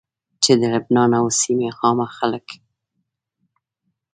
[0.43, 2.47] چې د لبنان او سيمي عامه خلک